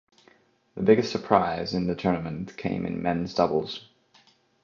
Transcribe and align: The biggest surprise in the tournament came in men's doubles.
The 0.73 0.81
biggest 0.81 1.11
surprise 1.11 1.75
in 1.75 1.85
the 1.85 1.93
tournament 1.93 2.57
came 2.57 2.87
in 2.87 3.03
men's 3.03 3.35
doubles. 3.35 3.87